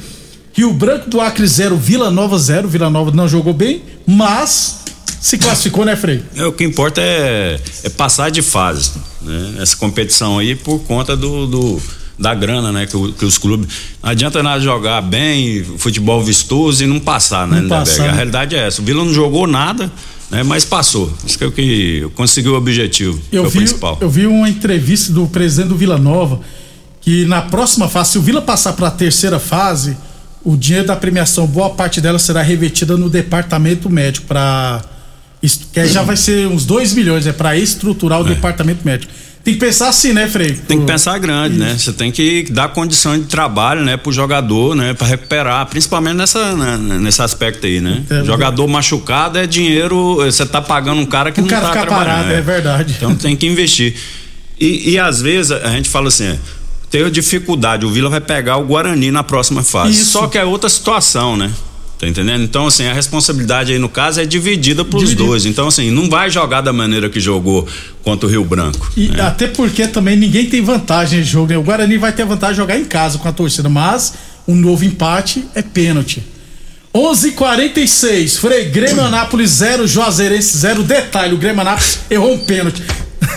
Rio 0.53 0.71
Branco 0.71 1.09
do 1.09 1.19
Acre 1.19 1.47
0, 1.47 1.75
Vila 1.75 2.11
Nova 2.11 2.37
0. 2.37 2.67
Vila 2.67 2.91
Nova 2.91 3.09
não 3.09 3.27
jogou 3.27 3.55
bem, 3.55 3.81
mas 4.05 4.81
se 5.19 5.39
classificou, 5.39 5.83
né, 5.83 5.95
Frei? 5.95 6.23
É, 6.35 6.45
o 6.45 6.51
que 6.51 6.63
importa 6.63 7.01
é, 7.01 7.59
é 7.85 7.89
passar 7.89 8.29
de 8.29 8.43
fase. 8.43 8.91
Né? 9.23 9.55
Essa 9.61 9.75
competição 9.77 10.37
aí 10.37 10.55
por 10.55 10.77
conta 10.81 11.17
do, 11.17 11.47
do 11.47 11.81
da 12.17 12.33
grana, 12.33 12.71
né? 12.71 12.85
Que, 12.85 13.11
que, 13.13 13.25
os 13.25 13.37
clubes. 13.37 13.67
Não 14.01 14.09
adianta 14.09 14.41
nada 14.41 14.59
jogar 14.59 15.01
bem, 15.01 15.63
futebol 15.77 16.23
vistoso 16.23 16.83
e 16.83 16.87
não 16.87 16.99
passar, 16.99 17.47
né? 17.47 17.61
Não 17.61 17.69
passar, 17.69 18.03
né? 18.03 18.09
A 18.09 18.13
realidade 18.13 18.55
é 18.55 18.67
essa. 18.67 18.81
O 18.81 18.85
Vila 18.85 19.03
não 19.03 19.13
jogou 19.13 19.45
nada, 19.45 19.91
né? 20.31 20.43
Mas 20.43 20.65
passou. 20.65 21.11
Isso 21.25 21.37
que 21.37 21.43
é 21.43 21.47
o 21.47 21.51
que 21.51 22.09
conseguiu 22.15 22.53
o 22.53 22.57
objetivo. 22.57 23.19
Eu 23.31 23.43
vi, 23.43 23.49
o 23.49 23.51
principal. 23.51 23.97
Eu 24.01 24.09
vi 24.09 24.25
uma 24.25 24.49
entrevista 24.49 25.13
do 25.13 25.27
presidente 25.27 25.69
do 25.69 25.77
Vila 25.77 25.97
Nova 25.97 26.41
que 27.01 27.23
na 27.25 27.41
próxima 27.41 27.87
fase, 27.87 28.11
se 28.11 28.17
o 28.17 28.21
Vila 28.21 28.41
passar 28.41 28.73
para 28.73 28.89
a 28.89 28.91
terceira 28.91 29.39
fase, 29.39 29.95
o 30.43 30.57
dinheiro 30.57 30.87
da 30.87 30.95
premiação, 30.95 31.47
boa 31.47 31.69
parte 31.69 32.01
dela 32.01 32.19
será 32.19 32.41
revertida 32.41 32.97
no 32.97 33.09
departamento 33.09 33.89
médico 33.89 34.27
para 34.27 34.83
que 35.71 35.87
já 35.87 36.01
vai 36.01 36.17
ser 36.17 36.47
uns 36.47 36.65
2 36.65 36.93
milhões, 36.93 37.27
é 37.27 37.31
para 37.31 37.55
estruturar 37.55 38.21
o 38.21 38.25
é. 38.25 38.29
departamento 38.33 38.85
médico. 38.85 39.13
Tem 39.47 39.53
que 39.53 39.61
pensar 39.61 39.87
assim, 39.87 40.11
né, 40.11 40.27
Frei? 40.27 40.51
Tem 40.51 40.77
que 40.77 40.85
pensar 40.85 41.17
grande, 41.19 41.57
né? 41.57 41.67
Isso. 41.67 41.73
né? 41.73 41.79
Você 41.79 41.93
tem 41.93 42.11
que 42.11 42.51
dar 42.51 42.67
condição 42.67 43.17
de 43.17 43.27
trabalho, 43.27 43.81
né, 43.81 43.95
pro 43.95 44.11
jogador, 44.11 44.75
né, 44.75 44.93
para 44.93 45.07
recuperar, 45.07 45.65
principalmente 45.67 46.15
nessa, 46.17 46.53
né, 46.53 46.75
nesse 46.99 47.21
aspecto 47.21 47.65
aí, 47.65 47.79
né? 47.79 48.03
É, 48.09 48.25
jogador 48.25 48.67
machucado 48.67 49.37
é 49.39 49.47
dinheiro, 49.47 50.15
você 50.17 50.45
tá 50.45 50.61
pagando 50.61 50.99
um 50.99 51.05
cara 51.05 51.31
que 51.31 51.39
o 51.39 51.43
não 51.43 51.49
cara 51.49 51.61
tá 51.61 51.71
fica 51.71 51.85
trabalhando. 51.85 52.15
Parado, 52.15 52.31
é. 52.33 52.35
é 52.39 52.41
verdade. 52.41 52.95
Então 52.97 53.15
tem 53.15 53.37
que 53.37 53.47
investir. 53.47 53.95
E, 54.59 54.89
e 54.89 54.99
às 54.99 55.21
vezes 55.21 55.53
a 55.53 55.69
gente 55.69 55.87
fala 55.87 56.09
assim, 56.09 56.37
tem 56.91 57.09
dificuldade, 57.09 57.85
o 57.85 57.89
Vila 57.89 58.09
vai 58.09 58.19
pegar 58.19 58.57
o 58.57 58.65
Guarani 58.65 59.11
na 59.11 59.23
próxima 59.23 59.63
fase. 59.63 59.93
Isso. 59.93 60.11
Só 60.11 60.27
que 60.27 60.37
é 60.37 60.43
outra 60.43 60.69
situação, 60.69 61.37
né? 61.37 61.49
Tá 61.99 62.07
entendendo? 62.07 62.43
Então, 62.43 62.67
assim, 62.67 62.85
a 62.85 62.93
responsabilidade 62.93 63.73
aí 63.73 63.79
no 63.79 63.89
caso 63.89 64.21
é 64.21 64.25
dividida 64.25 64.85
pros 64.85 65.15
dois. 65.15 65.45
Então, 65.45 65.67
assim, 65.67 65.89
não 65.89 66.07
vai 66.07 66.29
jogar 66.29 66.61
da 66.61 66.71
maneira 66.71 67.09
que 67.09 67.19
jogou 67.19 67.67
contra 68.03 68.27
o 68.27 68.29
Rio 68.29 68.45
Branco. 68.45 68.91
E 68.95 69.07
né? 69.07 69.21
até 69.21 69.47
porque 69.47 69.87
também 69.87 70.15
ninguém 70.15 70.45
tem 70.45 70.61
vantagem 70.61 71.19
nesse 71.19 71.31
jogo. 71.31 71.47
Né? 71.47 71.57
O 71.57 71.63
Guarani 71.63 71.97
vai 71.97 72.11
ter 72.11 72.23
vantagem 72.23 72.53
de 72.53 72.61
jogar 72.61 72.77
em 72.77 72.85
casa 72.85 73.17
com 73.17 73.27
a 73.27 73.31
torcida, 73.31 73.67
mas 73.67 74.13
um 74.47 74.55
novo 74.55 74.85
empate 74.85 75.43
é 75.55 75.63
pênalti. 75.63 76.23
11:46 76.93 78.37
Frei 78.37 78.65
Grêmio 78.65 79.03
Anápolis 79.03 79.51
0, 79.51 79.87
Juazeirense 79.87 80.57
0. 80.57 80.83
Detalhe: 80.83 81.33
o 81.33 81.37
Grêmio 81.37 81.61
Anápolis 81.61 81.99
errou 82.09 82.33
um 82.33 82.37
pênalti. 82.37 82.83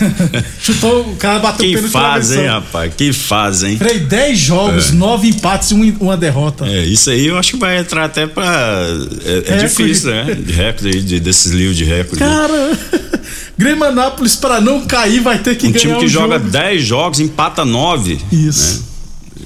Chutou, 0.61 1.13
o 1.13 1.17
cara 1.17 1.39
bateu 1.39 1.67
que. 1.67 1.83
Que 1.83 1.89
faz, 1.89 2.33
hein, 2.33 2.47
rapaz? 2.47 2.95
Que 2.95 3.13
faz, 3.13 3.63
hein? 3.63 3.77
Frei, 3.77 4.01
10 4.01 4.39
jogos, 4.39 4.91
9 4.93 5.27
é. 5.27 5.31
empates 5.31 5.71
e 5.71 5.75
um, 5.75 5.97
uma 6.01 6.17
derrota. 6.17 6.67
É, 6.67 6.85
isso 6.85 7.11
aí 7.11 7.27
eu 7.27 7.39
acho 7.39 7.53
que 7.53 7.59
vai 7.59 7.79
entrar 7.79 8.05
até 8.05 8.27
pra. 8.27 8.87
É, 9.25 9.55
é 9.55 9.57
difícil, 9.59 10.11
né? 10.11 10.35
De 10.35 10.53
recorde, 10.53 11.03
de, 11.03 11.21
desses 11.21 11.53
livros 11.53 11.77
de 11.77 11.85
recorde. 11.85 12.19
Cara, 12.19 12.79
Grêmio 13.57 13.85
Anápolis, 13.85 14.37
pra 14.37 14.61
não 14.61 14.87
cair, 14.87 15.21
vai 15.21 15.39
ter 15.39 15.57
que 15.57 15.67
um 15.67 15.73
ganhar. 15.73 15.97
Um 15.97 15.99
time 15.99 16.01
que 16.01 16.09
joga 16.09 16.39
10 16.39 16.85
jogos, 16.85 17.21
empata 17.21 17.65
9. 17.65 18.19
Isso. 18.33 18.81
Né? 18.81 18.91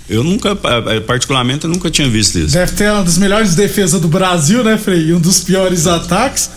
Eu 0.09 0.23
nunca, 0.23 0.55
particularmente, 1.07 1.65
eu 1.65 1.71
nunca 1.71 1.91
tinha 1.91 2.09
visto 2.09 2.39
isso. 2.39 2.53
Deve 2.53 2.73
ter 2.73 2.91
uma 2.91 3.03
das 3.03 3.17
melhores 3.17 3.55
defesas 3.55 4.01
do 4.01 4.09
Brasil, 4.09 4.63
né, 4.63 4.77
Frei? 4.77 5.13
Um 5.13 5.21
dos 5.21 5.41
piores 5.41 5.87
ataques. 5.87 6.51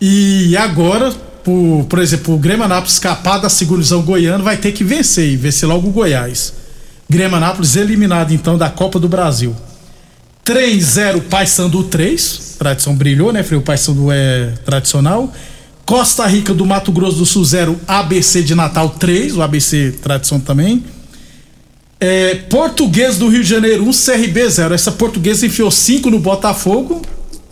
E 0.00 0.56
agora, 0.56 1.12
por, 1.46 1.84
por 1.84 2.00
exemplo, 2.00 2.34
o 2.34 2.38
Grêmio 2.38 2.64
Anápolis 2.64 2.94
escapar 2.94 3.38
da 3.38 3.48
segunda 3.48 3.78
divisão 3.78 4.02
goiana, 4.02 4.42
vai 4.42 4.56
ter 4.56 4.72
que 4.72 4.82
vencer 4.82 5.28
e 5.28 5.36
vencer 5.36 5.68
logo 5.68 5.86
o 5.86 5.92
Goiás. 5.92 6.52
Grêmio 7.08 7.36
Anápolis 7.36 7.76
eliminado 7.76 8.34
então 8.34 8.58
da 8.58 8.68
Copa 8.68 8.98
do 8.98 9.08
Brasil. 9.08 9.54
3-0 10.44 11.22
Paysandu 11.30 11.84
3. 11.84 12.56
Tradição 12.58 12.96
brilhou, 12.96 13.32
né, 13.32 13.44
Frei? 13.44 13.60
O 13.60 13.62
Paysandu 13.62 14.10
é 14.10 14.54
tradicional. 14.64 15.32
Costa 15.84 16.26
Rica 16.26 16.52
do 16.52 16.66
Mato 16.66 16.90
Grosso 16.90 17.18
do 17.18 17.24
Sul 17.24 17.44
0, 17.44 17.78
ABC 17.86 18.42
de 18.42 18.56
Natal 18.56 18.88
3, 18.88 19.36
o 19.36 19.42
ABC 19.42 19.94
tradição 20.02 20.40
também. 20.40 20.82
É, 22.00 22.34
Português 22.50 23.18
do 23.18 23.28
Rio 23.28 23.44
de 23.44 23.48
Janeiro 23.48 23.84
1, 23.84 23.92
CRB 23.92 24.48
0. 24.48 24.74
Essa 24.74 24.90
portuguesa 24.90 25.46
enfiou 25.46 25.70
5 25.70 26.10
no 26.10 26.18
Botafogo, 26.18 27.02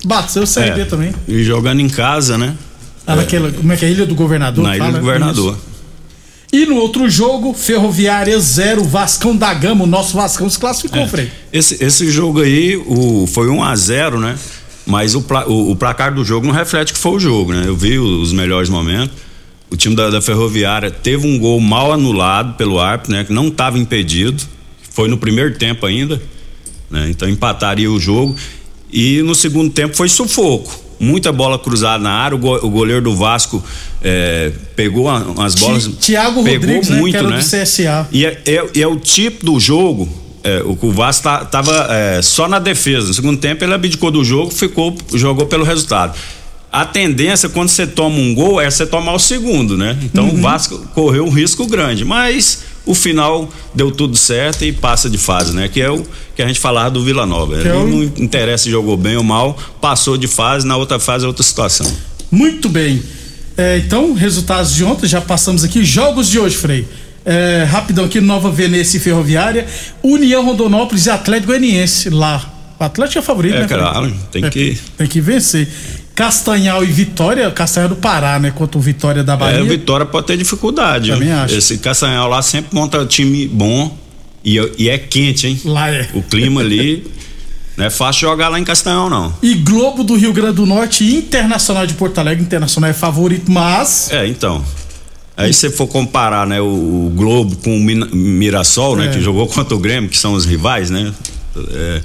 bateu 0.04 0.42
o 0.42 0.46
CRB 0.52 0.80
é, 0.80 0.84
também. 0.84 1.14
E 1.28 1.44
jogando 1.44 1.78
em 1.78 1.88
casa, 1.88 2.36
né? 2.36 2.56
Ah, 3.06 3.16
naquela, 3.16 3.52
como 3.52 3.72
é 3.72 3.76
que 3.76 3.84
é? 3.84 3.90
Ilha 3.90 4.06
do 4.06 4.14
Governador? 4.14 4.64
Na 4.64 4.76
Ilha 4.76 4.92
do 4.92 5.00
Governador. 5.00 5.54
Isso. 5.54 5.74
E 6.52 6.66
no 6.66 6.76
outro 6.76 7.10
jogo, 7.10 7.52
Ferroviária 7.52 8.38
0, 8.38 8.84
Vascão 8.84 9.36
da 9.36 9.52
Gama, 9.52 9.82
o 9.82 9.86
nosso 9.88 10.14
Vascão 10.16 10.48
se 10.48 10.56
classificou, 10.56 11.00
é. 11.00 11.08
Frei. 11.08 11.32
Esse, 11.52 11.82
esse 11.82 12.08
jogo 12.10 12.40
aí 12.40 12.76
o, 12.76 13.26
foi 13.26 13.48
1 13.48 13.62
a 13.64 13.74
0 13.74 14.20
né? 14.20 14.38
Mas 14.86 15.16
o, 15.16 15.24
o, 15.48 15.72
o, 15.72 15.76
placar 15.76 16.14
do 16.14 16.24
jogo 16.24 16.46
não 16.46 16.54
reflete 16.54 16.92
que 16.92 16.98
foi 16.98 17.12
o 17.12 17.18
jogo, 17.18 17.52
né? 17.52 17.64
Eu 17.66 17.74
vi 17.74 17.98
os 17.98 18.32
melhores 18.32 18.68
momentos. 18.68 19.16
O 19.68 19.76
time 19.76 19.96
da, 19.96 20.10
da 20.10 20.22
Ferroviária 20.22 20.92
teve 20.92 21.26
um 21.26 21.38
gol 21.40 21.58
mal 21.58 21.92
anulado 21.92 22.54
pelo 22.54 22.78
árbitro, 22.78 23.12
né? 23.12 23.24
Que 23.24 23.32
não 23.32 23.48
estava 23.48 23.76
impedido. 23.76 24.40
Foi 24.90 25.08
no 25.08 25.18
primeiro 25.18 25.54
tempo 25.54 25.84
ainda. 25.84 26.22
Né? 26.88 27.08
Então 27.10 27.28
empataria 27.28 27.90
o 27.90 27.98
jogo. 27.98 28.36
E 28.92 29.22
no 29.22 29.34
segundo 29.34 29.70
tempo 29.70 29.96
foi 29.96 30.08
sufoco 30.08 30.83
muita 31.04 31.30
bola 31.30 31.58
cruzada 31.58 32.02
na 32.02 32.10
área. 32.10 32.36
O, 32.36 32.70
goleiro 32.70 33.02
do 33.02 33.14
Vasco 33.14 33.62
é, 34.02 34.52
pegou 34.74 35.08
as 35.10 35.54
bolas. 35.54 35.90
Tiago 36.00 36.42
Rodrigues, 36.42 36.88
né, 36.88 36.96
muito, 36.96 37.22
né? 37.22 37.38
Do 37.38 37.44
CSA. 37.44 38.08
E 38.10 38.24
é, 38.24 38.42
é, 38.46 38.80
é, 38.80 38.86
o 38.86 38.96
tipo 38.96 39.44
do 39.44 39.60
jogo. 39.60 40.08
É, 40.42 40.62
o, 40.62 40.78
o 40.80 40.92
Vasco 40.92 41.22
tá, 41.22 41.44
tava 41.44 41.86
é, 41.90 42.22
só 42.22 42.48
na 42.48 42.58
defesa. 42.58 43.08
No 43.08 43.14
segundo 43.14 43.38
tempo 43.38 43.64
ele 43.64 43.74
abdicou 43.74 44.10
do 44.10 44.24
jogo, 44.24 44.50
ficou, 44.50 44.96
jogou 45.14 45.46
pelo 45.46 45.64
resultado. 45.64 46.14
A 46.72 46.84
tendência 46.84 47.48
quando 47.48 47.68
você 47.68 47.86
toma 47.86 48.18
um 48.18 48.34
gol 48.34 48.60
é 48.60 48.68
você 48.68 48.84
tomar 48.84 49.12
o 49.14 49.18
segundo, 49.18 49.76
né? 49.76 49.96
Então 50.02 50.24
uhum. 50.28 50.34
o 50.34 50.42
Vasco 50.42 50.78
correu 50.92 51.24
um 51.24 51.30
risco 51.30 51.66
grande, 51.66 52.04
mas 52.04 52.64
o 52.86 52.94
final 52.94 53.48
deu 53.74 53.90
tudo 53.90 54.16
certo 54.16 54.64
e 54.64 54.72
passa 54.72 55.08
de 55.08 55.18
fase, 55.18 55.54
né? 55.54 55.68
Que 55.68 55.80
é 55.80 55.90
o 55.90 56.04
que 56.34 56.42
a 56.42 56.46
gente 56.46 56.60
falava 56.60 56.90
do 56.90 57.04
Vila 57.04 57.24
Nova. 57.24 57.56
É 57.56 57.72
o... 57.74 57.86
Não 57.86 58.02
interessa 58.02 58.64
se 58.64 58.70
jogou 58.70 58.96
bem 58.96 59.16
ou 59.16 59.22
mal, 59.22 59.56
passou 59.80 60.16
de 60.16 60.26
fase, 60.26 60.66
na 60.66 60.76
outra 60.76 60.98
fase 60.98 61.24
é 61.24 61.28
outra 61.28 61.42
situação. 61.42 61.90
Muito 62.30 62.68
bem. 62.68 63.02
É, 63.56 63.78
então, 63.78 64.14
resultados 64.14 64.74
de 64.74 64.84
ontem, 64.84 65.06
já 65.06 65.20
passamos 65.20 65.62
aqui. 65.62 65.84
Jogos 65.84 66.28
de 66.28 66.38
hoje, 66.38 66.56
Frei. 66.56 66.86
É, 67.24 67.66
rapidão 67.70 68.04
aqui, 68.04 68.20
Nova 68.20 68.50
Venecia 68.50 68.98
e 68.98 69.00
Ferroviária, 69.02 69.66
União 70.02 70.44
Rondonópolis 70.44 71.06
e 71.06 71.10
Atlético 71.10 71.48
Goianiense 71.48 72.10
lá. 72.10 72.50
O 72.78 72.84
Atlético 72.84 73.20
é 73.20 73.22
favorito, 73.22 73.54
é, 73.54 73.60
né? 73.60 73.66
Claro, 73.66 74.12
tem 74.30 74.44
é, 74.44 74.50
que. 74.50 74.78
Tem 74.98 75.06
que 75.06 75.20
vencer. 75.20 75.68
Castanhal 76.14 76.84
e 76.84 76.86
Vitória, 76.86 77.50
Castanhal 77.50 77.88
do 77.88 77.96
Pará, 77.96 78.38
né? 78.38 78.50
Contra 78.50 78.78
o 78.78 78.80
Vitória 78.80 79.24
da 79.24 79.36
Bahia. 79.36 79.58
É, 79.58 79.62
o 79.62 79.66
Vitória 79.66 80.06
pode 80.06 80.26
ter 80.26 80.36
dificuldade. 80.36 81.10
Também 81.10 81.32
acho. 81.32 81.54
Esse 81.56 81.78
Castanhal 81.78 82.28
lá 82.28 82.40
sempre 82.40 82.74
monta 82.74 83.04
time 83.04 83.48
bom 83.48 83.96
e, 84.44 84.56
e 84.78 84.88
é 84.88 84.96
quente, 84.96 85.48
hein? 85.48 85.60
Lá 85.64 85.90
é. 85.90 86.08
O 86.14 86.22
clima 86.22 86.60
ali. 86.60 87.04
Não 87.76 87.84
é 87.84 87.90
fácil 87.90 88.28
jogar 88.28 88.48
lá 88.48 88.60
em 88.60 88.64
Castanhal, 88.64 89.10
não. 89.10 89.34
E 89.42 89.54
Globo 89.54 90.04
do 90.04 90.14
Rio 90.14 90.32
Grande 90.32 90.54
do 90.54 90.66
Norte 90.66 91.04
Internacional 91.04 91.84
de 91.84 91.94
Porto 91.94 92.18
Alegre. 92.18 92.44
Internacional 92.44 92.90
é 92.90 92.92
favorito, 92.92 93.50
mas. 93.50 94.12
É, 94.12 94.26
então. 94.28 94.64
Aí 95.36 95.52
se 95.52 95.68
for 95.70 95.88
comparar, 95.88 96.46
né, 96.46 96.60
o, 96.60 96.66
o 96.66 97.12
Globo 97.12 97.56
com 97.56 97.76
o 97.76 97.80
Mirassol, 97.80 98.94
né, 98.94 99.06
é. 99.06 99.08
que 99.08 99.20
jogou 99.20 99.48
contra 99.48 99.74
o 99.74 99.78
Grêmio, 99.80 100.08
que 100.08 100.16
são 100.16 100.34
os 100.34 100.44
rivais, 100.44 100.90
né? 100.90 101.12
É, 101.72 102.00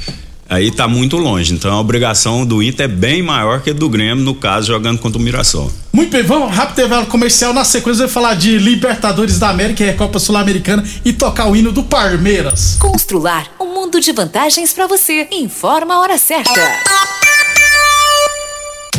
aí 0.50 0.72
tá 0.72 0.88
muito 0.88 1.18
longe. 1.18 1.53
Então 1.53 1.72
a 1.72 1.79
obrigação 1.79 2.46
do 2.46 2.62
Inter 2.63 2.86
é 2.86 2.88
bem 2.88 3.22
maior 3.22 3.62
que 3.62 3.70
a 3.70 3.74
do 3.74 3.88
Grêmio, 3.88 4.24
no 4.24 4.34
caso, 4.34 4.68
jogando 4.68 5.00
contra 5.00 5.20
o 5.20 5.22
Mirassol. 5.22 5.72
Muito 5.94 6.12
bem, 6.12 6.24
vamos 6.24 6.53
rápido 6.56 6.79
intervalo 6.79 7.06
comercial. 7.06 7.53
Na 7.53 7.63
sequência, 7.63 8.06
vai 8.06 8.13
falar 8.13 8.36
de 8.36 8.58
Libertadores 8.58 9.38
da 9.38 9.50
América 9.50 9.84
e 9.84 9.94
Copa 9.94 10.20
Sul-Americana 10.20 10.84
e 11.03 11.13
tocar 11.13 11.50
o 11.50 11.56
hino 11.56 11.72
do 11.72 11.84
Palmeiras. 11.84 12.77
Constrular 12.79 13.48
um 13.60 13.74
mundo 13.74 14.00
de 14.00 14.12
vantagens 14.12 14.74
para 14.74 14.88
você. 14.88 15.27
Informa 15.32 15.96
a 15.96 16.00
hora 16.00 16.18
certa. 16.18 16.60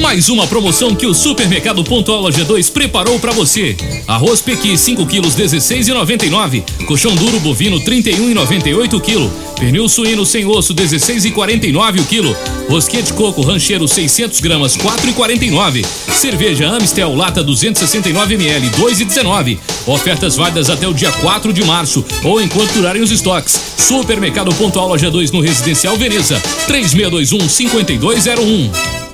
Mais 0.00 0.28
uma 0.28 0.46
promoção 0.46 0.94
que 0.94 1.06
o 1.06 1.12
Supermercado 1.12 1.82
Pontual 1.82 2.20
Loja 2.20 2.44
2 2.44 2.70
preparou 2.70 3.18
para 3.18 3.32
você. 3.32 3.76
Arroz 4.06 4.40
Pequi 4.40 4.78
5 4.78 5.04
quilos 5.06 5.34
16,99. 5.34 6.62
Colchão 6.86 7.14
duro 7.16 7.40
bovino 7.40 7.80
31,98 7.80 9.00
kg. 9.00 9.30
Pernil 9.58 9.88
suíno 9.88 10.24
sem 10.24 10.46
osso 10.46 10.72
16,49 10.72 12.00
o 12.00 12.04
quilo. 12.04 12.36
Rosquinha 12.70 13.02
de 13.02 13.12
coco 13.12 13.42
rancheiro 13.42 13.88
600 13.88 14.40
gramas 14.40 14.76
4,49. 14.76 15.84
Cerveja 15.84 16.68
Amstel 16.68 17.14
lata 17.16 17.42
269 17.42 18.34
ml 18.34 18.70
2,19. 18.70 19.58
Ofertas 19.86 20.36
válidas 20.36 20.70
até 20.70 20.86
o 20.86 20.94
dia 20.94 21.10
4 21.10 21.52
de 21.52 21.64
março 21.64 22.04
ou 22.22 22.40
enquanto 22.40 22.72
durarem 22.72 23.02
os 23.02 23.10
estoques. 23.10 23.60
Supermercado 23.76 24.54
Pontual 24.54 24.88
Loja 24.88 25.10
2 25.10 25.32
no 25.32 25.40
Residencial 25.40 25.96
Veneza 25.96 26.40
3621 26.66 27.48
5201. 27.48 29.07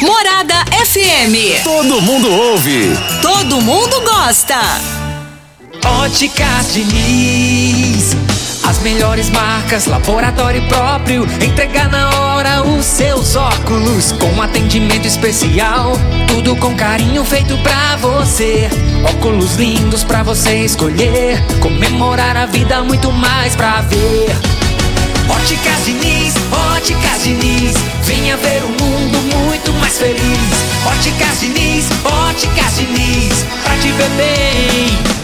Morada 0.00 0.64
FM. 0.84 1.62
Todo 1.62 2.02
mundo 2.02 2.30
ouve. 2.30 2.96
Todo 3.22 3.60
mundo 3.60 4.00
gosta. 4.00 4.58
Óticas 6.02 6.72
Diniz. 6.72 8.16
As 8.64 8.80
melhores 8.80 9.30
marcas, 9.30 9.86
laboratório 9.86 10.66
próprio. 10.68 11.24
Entregar 11.40 11.88
na 11.88 12.10
hora 12.10 12.62
os 12.62 12.84
seus 12.84 13.36
óculos. 13.36 14.12
Com 14.12 14.42
atendimento 14.42 15.06
especial. 15.06 15.92
Tudo 16.26 16.56
com 16.56 16.74
carinho 16.74 17.24
feito 17.24 17.56
pra 17.58 17.96
você. 17.96 18.68
Óculos 19.08 19.54
lindos 19.54 20.02
pra 20.02 20.22
você 20.22 20.64
escolher. 20.64 21.42
Comemorar 21.60 22.36
a 22.36 22.46
vida, 22.46 22.82
muito 22.82 23.12
mais 23.12 23.54
pra 23.54 23.80
ver. 23.82 24.34
Óticas 25.28 25.84
Diniz, 25.86 26.34
Óticas 26.74 27.22
Diniz, 27.22 27.74
venha 28.02 28.36
ver 28.36 28.62
o 28.62 28.68
mundo 28.68 29.18
muito 29.34 29.63
mais 29.94 29.98
feliz. 29.98 30.64
Óticas 30.86 31.40
Diniz, 31.40 31.86
Diniz, 32.76 33.44
pra 33.62 33.76
te 33.76 33.92
ver 33.92 34.10
bem. 34.10 35.23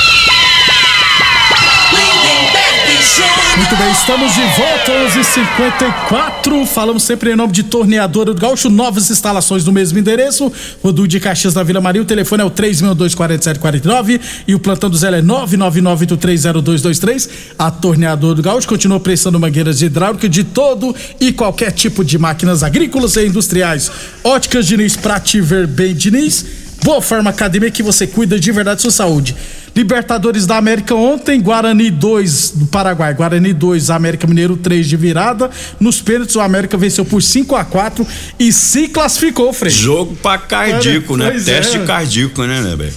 Muito 3.57 3.75
bem, 3.75 3.91
estamos 3.91 4.33
de 4.33 4.41
volta, 4.41 4.91
11:54. 5.05 6.65
Falamos 6.65 7.03
sempre 7.03 7.31
em 7.31 7.35
nome 7.35 7.51
de 7.51 7.63
Torneadora 7.63 8.33
do 8.33 8.39
Gaúcho, 8.39 8.69
novas 8.69 9.09
instalações 9.09 9.65
no 9.65 9.71
mesmo 9.71 9.97
endereço. 9.99 10.51
Rodu 10.81 11.07
de 11.07 11.19
Caxias 11.19 11.53
da 11.53 11.63
Vila 11.63 11.81
Maria. 11.81 12.01
O 12.01 12.05
telefone 12.05 12.43
é 12.43 12.45
o 12.45 12.51
3624749 12.51 14.21
e 14.47 14.55
o 14.55 14.59
plantão 14.59 14.89
do 14.89 14.97
Zé 14.97 15.09
é 15.09 15.21
999830223. 15.21 17.29
A 17.59 17.69
Torneadora 17.69 18.35
do 18.35 18.41
Gaúcho 18.41 18.67
continua 18.67 18.99
prestando 18.99 19.39
mangueiras 19.39 19.79
de 19.79 19.87
hidráulica 19.87 20.29
de 20.29 20.43
todo 20.43 20.95
e 21.19 21.33
qualquer 21.33 21.71
tipo 21.71 22.05
de 22.05 22.17
máquinas 22.17 22.63
agrícolas 22.63 23.15
e 23.17 23.25
industriais. 23.25 23.91
Óticas 24.23 24.65
Diniz, 24.65 24.95
pra 24.95 25.19
te 25.19 25.41
ver 25.41 25.67
bem, 25.67 25.93
Diniz. 25.93 26.60
Boa 26.83 27.01
Forma 27.01 27.29
Academia 27.29 27.69
que 27.69 27.83
você 27.83 28.07
cuida 28.07 28.39
de 28.39 28.51
verdade 28.51 28.81
sua 28.81 28.91
saúde. 28.91 29.35
Libertadores 29.75 30.45
da 30.45 30.57
América 30.57 30.93
ontem, 30.95 31.39
Guarani 31.39 31.89
2 31.89 32.53
do 32.55 32.65
Paraguai, 32.65 33.13
Guarani 33.13 33.53
2, 33.53 33.89
América 33.89 34.27
Mineiro 34.27 34.57
3 34.57 34.87
de 34.87 34.97
virada. 34.97 35.49
Nos 35.79 36.01
pênaltis, 36.01 36.35
o 36.35 36.41
América 36.41 36.77
venceu 36.77 37.05
por 37.05 37.21
5 37.21 37.55
a 37.55 37.63
4 37.63 38.05
e 38.39 38.51
se 38.51 38.87
classificou, 38.89 39.53
Frei. 39.53 39.71
Jogo 39.71 40.15
pra 40.21 40.37
cardíaco, 40.37 41.15
né? 41.15 41.31
Pois 41.31 41.45
Teste 41.45 41.77
é. 41.77 41.85
cardíaco, 41.85 42.43
né, 42.43 42.61
né, 42.61 42.75
velho? 42.75 42.93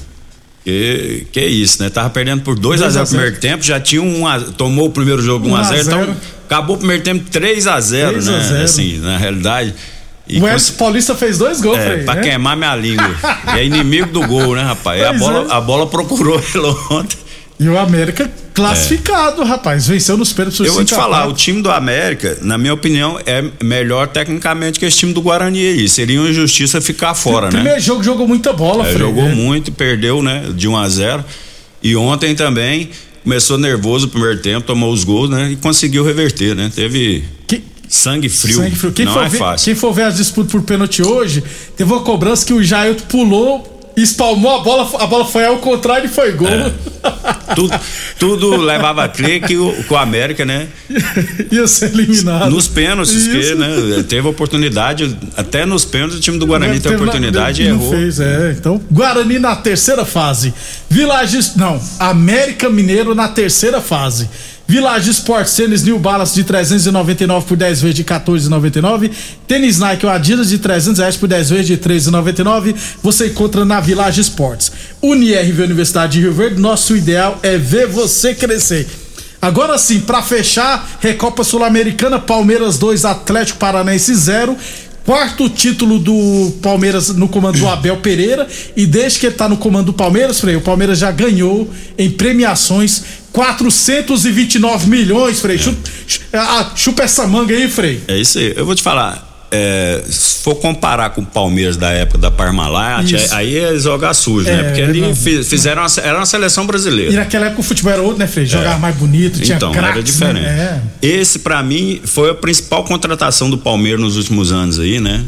Que, 0.65 1.27
que 1.31 1.45
isso, 1.45 1.83
né? 1.83 1.91
Tava 1.91 2.09
perdendo 2.09 2.43
por 2.43 2.59
2 2.59 2.81
a 2.81 2.85
2 2.87 2.95
0 2.95 3.03
a 3.03 3.05
no 3.05 3.11
primeiro 3.11 3.37
tempo, 3.39 3.63
já 3.63 3.79
tinha 3.79 4.03
um 4.03 4.27
a, 4.27 4.41
tomou 4.41 4.87
o 4.87 4.91
primeiro 4.91 5.21
jogo 5.21 5.47
1 5.47 5.51
1 5.51 5.57
a 5.57 5.61
a 5.61 5.63
0, 5.65 5.83
0. 5.85 6.03
então 6.03 6.17
acabou 6.47 6.77
o 6.77 6.79
primeiro 6.79 7.03
tempo 7.03 7.29
3 7.31 7.67
a 7.67 7.79
0, 7.79 8.13
3 8.13 8.29
a 8.29 8.33
né? 8.33 8.49
0. 8.49 8.65
Assim, 8.65 8.99
na 8.99 9.19
realidade. 9.19 9.75
E 10.27 10.41
O 10.41 10.49
Edson 10.49 10.73
Paulista 10.75 11.15
fez 11.15 11.37
dois 11.39 11.61
gols, 11.61 11.79
É, 11.79 11.85
Frei. 11.93 12.05
pra 12.05 12.15
né? 12.15 12.23
queimar 12.23 12.57
minha 12.57 12.75
língua. 12.75 13.15
é 13.57 13.65
inimigo 13.65 14.09
do 14.11 14.27
gol, 14.27 14.55
né, 14.55 14.63
rapaz? 14.63 15.03
A 15.03 15.13
bola, 15.13 15.47
é. 15.51 15.55
a 15.55 15.61
bola 15.61 15.87
procurou 15.87 16.41
ele 16.55 16.67
ontem. 16.91 17.19
E 17.61 17.69
o 17.69 17.79
América 17.79 18.29
classificado, 18.53 19.45
rapaz. 19.45 19.87
Venceu 19.87 20.17
nos 20.17 20.33
pênaltis 20.33 20.59
Eu 20.61 20.73
vou 20.73 20.85
te 20.85 20.89
5 20.91 21.01
a 21.01 21.05
falar, 21.05 21.17
4. 21.19 21.31
o 21.31 21.35
time 21.35 21.63
do 21.63 21.71
América, 21.71 22.39
na 22.43 22.57
minha 22.59 22.73
opinião, 22.75 23.19
é 23.27 23.45
melhor 23.63 24.09
tecnicamente 24.09 24.79
que 24.79 24.87
esse 24.87 24.97
time 24.99 25.13
do 25.13 25.21
Guarani 25.23 25.59
aí. 25.65 25.89
Seria 25.89 26.21
uma 26.21 26.31
injustiça 26.31 26.81
ficar 26.81 27.15
fora, 27.15 27.47
né? 27.47 27.53
Primeiro 27.53 27.81
jogo 27.81 28.03
jogou 28.03 28.27
muita 28.27 28.53
bola, 28.53 28.83
É, 28.85 28.87
Frei. 28.93 28.99
jogou 28.99 29.25
né? 29.25 29.35
muito, 29.35 29.71
perdeu, 29.71 30.23
né? 30.23 30.45
De 30.55 30.67
1 30.67 30.77
a 30.77 30.89
0 30.89 31.25
E 31.83 31.95
ontem 31.95 32.35
também 32.35 32.91
começou 33.23 33.57
nervoso 33.59 34.07
o 34.07 34.11
primeiro 34.11 34.41
tempo, 34.41 34.67
tomou 34.67 34.93
os 34.93 35.05
gols, 35.05 35.31
né? 35.31 35.51
E 35.53 35.57
conseguiu 35.57 36.03
reverter, 36.05 36.55
né? 36.57 36.73
Teve 36.75 37.23
sangue 37.89 38.29
frio. 38.29 38.57
Sangue 38.57 38.77
frio. 38.77 38.93
Quem 38.93 39.05
Não 39.07 39.13
for 39.13 39.25
é 39.25 39.29
ver, 39.29 39.39
fácil. 39.39 39.65
Quem 39.65 39.75
for 39.75 39.93
ver 39.93 40.03
as 40.03 40.17
disputas 40.17 40.53
por 40.53 40.63
pênalti 40.63 41.03
hoje, 41.03 41.43
teve 41.77 41.93
uma 41.93 42.03
cobrança 42.03 42.45
que 42.45 42.53
o 42.53 42.63
Jailton 42.63 43.05
pulou, 43.07 43.71
espalmou 43.97 44.57
a 44.57 44.63
bola, 44.63 45.03
a 45.03 45.07
bola 45.07 45.25
foi 45.25 45.45
ao 45.47 45.59
contrário 45.59 46.07
e 46.07 46.09
foi 46.09 46.33
gol. 46.33 46.49
É. 46.49 46.73
Tudo, 47.55 47.81
tudo 48.19 48.57
levava 48.57 49.05
a 49.05 49.09
crer 49.09 49.41
que 49.43 49.57
o, 49.57 49.71
que 49.71 49.93
o 49.93 49.97
América, 49.97 50.45
né? 50.45 50.67
Ia 51.53 51.67
ser 51.69 51.93
eliminado. 51.93 52.51
Nos 52.51 52.67
pênaltis, 52.67 53.29
que, 53.29 53.55
né? 53.55 54.03
Teve 54.09 54.27
oportunidade, 54.27 55.17
até 55.37 55.65
nos 55.67 55.85
pênaltis 55.85 56.17
o 56.19 56.21
time 56.21 56.39
do 56.39 56.47
Guarani 56.47 56.81
teve 56.81 56.83
teve 56.85 56.97
na- 56.97 57.03
oportunidade 57.03 57.63
e 57.63 57.67
errou. 57.67 57.91
Fez, 57.91 58.19
é. 58.19 58.57
Então, 58.59 58.81
Guarani 58.91 59.39
na 59.39 59.55
terceira 59.55 60.05
fase. 60.05 60.53
Village, 60.89 61.53
não, 61.57 61.81
América 62.01 62.69
Mineiro 62.71 63.15
na 63.15 63.29
terceira 63.29 63.81
fase. 63.81 64.29
Village 64.67 65.11
Sports 65.11 65.55
Tênis 65.55 65.83
New 65.83 65.99
Balance 65.99 66.35
de 66.35 66.43
399 66.43 67.47
por 67.47 67.57
10 67.57 67.83
vezes 67.83 67.97
de 67.97 68.05
14,99. 68.05 69.11
Tênis 69.47 69.79
Nike 69.79 70.07
ou 70.07 70.13
Adidas 70.13 70.49
de 70.49 70.59
300 70.59 70.99
reais 70.99 71.17
por 71.17 71.29
10 71.29 71.51
vezes 71.51 71.67
de 71.67 71.77
13,99. 71.77 72.75
Você 73.03 73.27
encontra 73.27 73.65
na 73.65 73.81
Village 73.81 74.21
Sports. 74.23 74.73
UniRV 75.03 75.63
Universidade 75.65 76.15
de 76.15 76.21
Rio 76.21 76.33
Verde, 76.33 76.61
nosso 76.61 76.97
ideal 76.97 77.39
é 77.43 77.59
ver 77.59 77.87
você 77.87 78.35
crescer. 78.35 78.89
Agora 79.45 79.77
sim, 79.77 80.01
pra 80.01 80.23
fechar, 80.23 80.97
Recopa 81.01 81.45
Sul-Americana, 81.45 82.19
Palmeiras 82.19 82.79
2, 82.79 83.05
Atlético 83.05 83.59
Paranaense 83.59 84.15
0. 84.15 84.57
Quarto 85.05 85.51
título 85.51 85.99
do 85.99 86.53
Palmeiras 86.63 87.11
no 87.11 87.29
comando 87.29 87.59
do 87.59 87.69
Abel 87.69 87.99
Pereira. 87.99 88.49
E 88.75 88.87
desde 88.87 89.19
que 89.19 89.27
ele 89.27 89.35
tá 89.35 89.49
no 89.49 89.59
comando 89.59 89.87
do 89.87 89.93
Palmeiras, 89.93 90.41
Frei, 90.41 90.57
o 90.57 90.63
Palmeiras 90.63 90.99
já 90.99 91.11
ganhou 91.11 91.71
em 91.99 92.11
premiações 92.11 93.03
429 93.31 94.89
milhões, 94.89 95.41
Frei. 95.41 95.59
Chupa, 95.59 95.79
ah, 96.33 96.73
chupa 96.75 97.03
essa 97.03 97.27
manga 97.27 97.55
aí, 97.55 97.69
Frei. 97.69 98.01
É 98.09 98.17
isso 98.17 98.39
aí. 98.39 98.55
Eu 98.57 98.65
vou 98.65 98.75
te 98.75 98.83
falar. 98.83 99.24
É, 99.57 100.03
se 100.09 100.43
for 100.43 100.57
comparar 100.57 101.11
com 101.11 101.21
o 101.21 101.25
Palmeiras 101.27 101.77
da 101.77 101.91
época 101.93 102.19
da 102.19 102.29
Parmalat, 102.31 103.09
Isso. 103.13 103.33
aí 103.33 103.57
é 103.57 103.79
jogar 103.79 104.13
sujo, 104.13 104.49
É, 104.49 104.57
né? 104.57 104.63
Porque 104.65 104.83
ali 104.83 105.15
fizeram 105.45 105.83
uma, 105.83 105.89
era 106.03 106.17
uma 106.19 106.27
seleção 106.27 106.67
brasileira. 106.67 107.13
E 107.13 107.15
naquela 107.15 107.47
época 107.47 107.61
o 107.61 107.65
futebol 107.65 107.93
era 107.93 108.03
outro, 108.03 108.19
né, 108.19 108.27
Frei? 108.27 108.45
Jogava 108.47 108.75
É. 108.75 108.79
mais 108.81 108.97
bonito, 108.97 109.41
tinha 109.41 109.57
então, 109.57 109.71
craques, 109.71 109.93
era 109.93 110.03
diferente. 110.03 110.45
Né? 110.45 110.83
Esse, 111.01 111.39
pra 111.39 111.63
mim, 111.63 112.01
foi 112.05 112.31
a 112.31 112.35
principal 112.35 112.83
contratação 112.83 113.49
do 113.49 113.57
Palmeiras 113.57 114.01
nos 114.01 114.17
últimos 114.17 114.51
anos 114.51 114.81
aí, 114.81 114.99
né? 114.99 115.25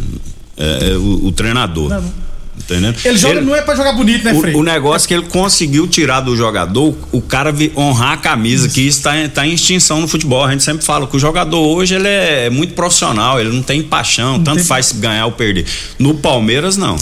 É, 0.56 0.90
é, 0.90 0.96
o, 0.96 1.26
o 1.26 1.32
treinador. 1.32 1.88
Não. 1.90 2.25
Entendendo? 2.68 2.96
É. 3.05 3.09
Ele 3.09 3.16
joga, 3.18 3.40
não 3.40 3.55
é 3.55 3.62
pra 3.62 3.74
jogar 3.76 3.92
bonito, 3.92 4.24
né, 4.24 4.35
Frei? 4.35 4.52
O, 4.55 4.59
o 4.59 4.62
negócio 4.64 5.07
é 5.07 5.09
que 5.09 5.14
ele 5.14 5.26
conseguiu 5.26 5.87
tirar 5.87 6.20
do 6.20 6.37
jogador 6.37 6.96
o 7.12 7.20
cara 7.22 7.55
honrar 7.76 8.12
a 8.12 8.16
camisa, 8.16 8.68
que 8.68 8.81
isso 8.81 9.02
tá, 9.02 9.16
em- 9.16 9.29
tá 9.29 9.46
em 9.46 9.52
extinção 9.55 10.00
no 10.00 10.09
futebol. 10.09 10.44
A 10.44 10.50
gente 10.50 10.64
sempre 10.64 10.85
fala 10.85 11.07
que 11.07 11.16
o 11.16 11.18
jogador 11.18 11.61
hoje 11.61 11.94
ele 11.94 12.09
é 12.09 12.50
muito 12.50 12.74
profissional, 12.74 13.40
ele 13.40 13.50
não 13.50 13.62
tem 13.62 13.83
paixão, 13.85 14.42
tanto 14.42 14.57
tem- 14.57 14.64
faz 14.64 14.90
ganhar 14.92 15.26
ou 15.26 15.33
perder. 15.33 15.64
No 15.98 16.14
Palmeiras, 16.14 16.76
não. 16.76 16.96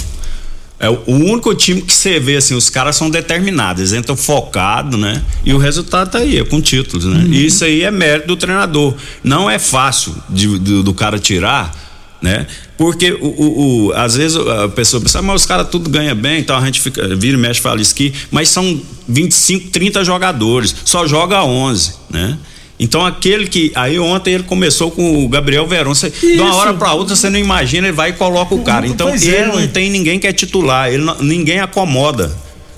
É 0.79 0.90
o 0.90 1.00
único 1.07 1.55
time 1.55 1.81
que 1.81 1.94
você 1.94 2.20
vê 2.20 2.37
assim, 2.37 2.55
os 2.55 2.68
caras 2.68 2.94
são 2.96 3.09
determinados, 3.09 3.81
eles 3.81 3.92
entram 3.94 4.16
focados, 4.16 4.98
né? 5.00 5.22
E 5.44 5.55
o 5.55 5.57
resultado 5.57 6.11
tá 6.11 6.18
aí, 6.18 6.38
é 6.38 6.44
com 6.44 6.61
títulos, 6.61 7.07
né? 7.07 7.24
E 7.29 7.46
isso 7.46 7.64
aí 7.64 7.83
é 7.85 7.90
mérito 7.90 8.27
do 8.27 8.37
treinador. 8.37 8.94
Não 9.22 9.48
é 9.48 9.59
fácil 9.59 10.14
de- 10.29 10.59
do, 10.59 10.83
do 10.83 10.92
cara 10.92 11.18
tirar, 11.18 11.74
né? 12.24 12.46
Porque 12.78 13.12
o, 13.12 13.26
o- 13.26 13.87
o- 13.88 13.92
às 13.92 14.16
vezes 14.16 14.37
a 14.37 14.66
pessoa 14.68 15.00
pensa, 15.00 15.18
"Ah, 15.18 15.22
mas 15.22 15.42
os 15.42 15.46
caras 15.46 15.68
tudo 15.68 15.90
ganha 15.90 16.14
bem, 16.14 16.40
então 16.40 16.56
a 16.56 16.64
gente 16.64 16.80
fica, 16.80 17.14
vira 17.14 17.37
e 17.37 17.40
mexe 17.40 17.60
fala 17.60 17.80
isso 17.80 17.92
aqui, 17.92 18.12
mas 18.30 18.48
são 18.48 18.80
25, 19.06 19.68
30 19.70 20.02
jogadores, 20.02 20.74
só 20.84 21.06
joga 21.06 21.44
11, 21.44 21.94
né? 22.10 22.38
Então 22.80 23.04
aquele 23.06 23.46
que. 23.46 23.70
Aí 23.76 23.98
ontem 24.00 24.34
ele 24.34 24.42
começou 24.42 24.90
com 24.90 25.24
o 25.24 25.28
Gabriel 25.28 25.64
Verón. 25.66 25.94
Você, 25.94 26.10
de 26.10 26.40
uma 26.40 26.54
hora 26.56 26.74
pra 26.74 26.92
outra 26.94 27.14
você 27.14 27.30
não 27.30 27.38
imagina, 27.38 27.87
ele 27.87 27.94
vai 27.96 28.10
e 28.10 28.12
coloca 28.14 28.52
o 28.54 28.62
cara. 28.64 28.84
Então 28.87 29.10
Pois 29.10 29.22
ele 29.22 29.37
é, 29.37 29.46
não 29.46 29.54
ué. 29.56 29.66
tem 29.68 29.88
ninguém 29.90 30.18
que 30.18 30.26
é 30.26 30.32
titular, 30.32 30.88
ele 30.92 31.04
não- 31.04 31.16
ninguém 31.22 31.60
acomoda. 31.60 32.34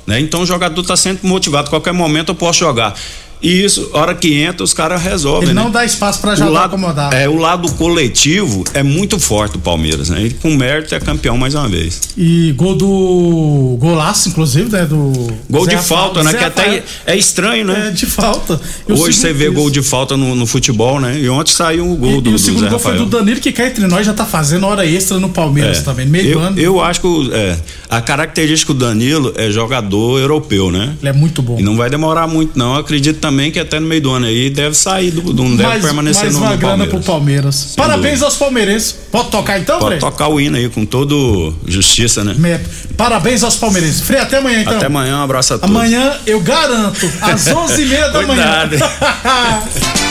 Né? 0.07 0.21
Então 0.21 0.43
o 0.43 0.47
jogador 0.47 0.83
tá 0.85 0.97
sempre 0.97 1.27
motivado, 1.27 1.71
qualquer 1.71 1.93
momento 1.93 2.29
eu 2.31 2.35
posso 2.35 2.59
jogar. 2.59 2.95
E 3.43 3.65
isso, 3.65 3.91
hora 3.93 4.15
que 4.15 4.35
entra, 4.35 4.65
os 4.65 4.73
caras 4.73 5.03
resolvem. 5.03 5.49
Ele 5.51 5.55
né? 5.55 5.63
não 5.63 5.71
dá 5.71 5.85
espaço 5.85 6.21
pra 6.21 6.33
o 6.33 6.37
jogar 6.37 6.51
lado, 6.51 6.67
acomodado. 6.67 7.15
É, 7.15 7.29
o 7.29 7.37
lado 7.37 7.71
coletivo 7.73 8.65
é 8.75 8.83
muito 8.83 9.19
forte 9.19 9.53
do 9.53 9.59
Palmeiras, 9.59 10.09
né? 10.11 10.23
E 10.25 10.31
com 10.31 10.55
mérito 10.57 10.95
é 10.95 11.01
campeão 11.01 11.37
mais 11.37 11.55
uma 11.55 11.69
vez. 11.69 12.01
E 12.17 12.53
gol 12.57 12.75
do. 12.75 13.77
Golaço, 13.79 14.29
inclusive, 14.31 14.71
né? 14.71 14.85
Do. 14.87 15.13
Gol 15.51 15.65
Zé 15.65 15.71
de 15.71 15.77
Rafael- 15.77 16.01
falta, 16.01 16.23
né? 16.23 16.33
Zé 16.33 16.39
Que 16.39 16.45
até 16.45 16.63
Rafael. 16.63 16.83
é 17.07 17.17
estranho, 17.17 17.65
né? 17.67 17.89
É, 17.89 17.91
de 17.91 18.07
falta. 18.07 18.61
E 18.89 18.93
o 18.93 18.99
Hoje 18.99 19.17
você 19.19 19.33
vê 19.33 19.49
gol 19.51 19.71
de 19.71 19.83
falta 19.83 20.17
no, 20.17 20.35
no 20.35 20.47
futebol, 20.47 20.99
né? 21.01 21.19
E 21.21 21.29
ontem 21.29 21.53
saiu 21.53 21.91
o 21.91 21.97
gol 21.97 22.19
E, 22.19 22.21
do, 22.21 22.31
e 22.31 22.33
do 22.33 22.37
o 22.37 22.39
segundo 22.39 22.65
Zé 22.65 22.71
gol 22.71 22.79
foi 22.79 22.93
Rafael. 22.93 23.09
do 23.09 23.19
Danilo, 23.19 23.41
que 23.41 23.53
cá 23.53 23.67
entre 23.67 23.87
nós 23.87 24.07
já 24.07 24.13
tá 24.15 24.25
fazendo 24.25 24.67
hora 24.67 24.85
extra 24.87 25.19
no 25.19 25.29
Palmeiras 25.29 25.79
É. 25.79 25.83
também, 25.83 26.07
meio 26.07 26.31
eu, 26.33 26.41
ano. 26.41 26.59
eu 26.59 26.81
acho 26.81 27.01
que 27.01 27.07
o- 27.07 27.35
é, 27.35 27.57
a 27.91 28.01
característica 28.01 28.73
do 28.73 28.81
Danilo 28.81 29.33
é 29.37 29.51
jogador 29.51 30.19
europeu, 30.19 30.71
né? 30.71 30.95
Ele 31.01 31.09
é 31.11 31.13
muito 31.13 31.43
bom. 31.43 31.59
E 31.59 31.63
não 31.63 31.77
vai 31.77 31.91
demorar 31.91 32.27
muito, 32.27 32.59
não. 32.59 32.75
Acredito 32.77 33.19
também 33.27 33.51
que 33.51 33.59
até 33.59 33.81
no 33.81 33.87
meio 33.87 34.01
do 34.01 34.11
ano 34.13 34.27
aí 34.27 34.49
deve 34.51 34.77
sair, 34.77 35.11
do, 35.11 35.21
do- 35.33 35.43
não 35.45 35.57
deve 35.57 35.69
mais, 35.69 35.83
permanecer 35.83 36.23
mais 36.25 36.35
no, 36.35 36.41
uma 36.41 36.51
no 36.51 36.57
grana 36.59 36.77
Palmeiras. 36.87 36.95
pro 37.05 37.13
Palmeiras. 37.13 37.75
Parabéns 37.77 38.23
aos 38.23 38.37
palmeirenses. 38.37 38.95
Pode 39.11 39.31
tocar 39.31 39.59
então, 39.59 39.79
Pode 39.79 39.89
Frei? 39.89 39.99
tocar 40.01 40.29
o 40.29 40.41
hino 40.41 40.57
aí 40.57 40.69
com 40.69 40.85
todo 40.87 41.53
justiça, 41.67 42.23
né? 42.23 42.61
Parabéns 42.97 43.43
aos 43.43 43.57
palmeirenses. 43.57 44.01
Frei, 44.03 44.21
até 44.21 44.39
amanhã 44.39 44.61
então. 44.61 44.77
Até 44.77 44.87
amanhã, 44.87 45.19
um 45.19 45.23
abraço 45.25 45.55
a 45.55 45.59
todos. 45.59 45.75
Amanhã 45.75 46.15
eu 46.27 46.41
garanto, 46.41 47.11
às 47.21 47.45
11h30 47.49 48.13
da 48.13 48.23
manhã. 48.23 48.69
Cuidado. 48.69 48.77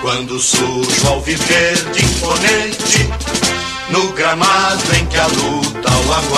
Quando 0.00 0.38
surge 0.40 1.06
ao 1.06 1.20
viver 1.22 1.76
de 1.92 2.04
imponente, 2.04 3.08
no 3.90 4.12
gramado 4.12 4.82
em 5.00 5.06
que 5.06 5.16
a 5.16 5.26
luta 5.26 5.90
o 5.90 6.12
aguarda. 6.12 6.32